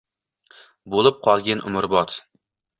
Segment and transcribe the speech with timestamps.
[0.95, 2.19] Bo’lib qolgin umrbod.